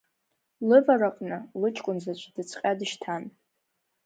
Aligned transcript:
Лывараҟны 0.67 1.37
лыҷкәын 1.59 1.97
заҵә 2.03 2.25
дыцҟьа 2.35 2.71
дышьҭан. 2.77 3.23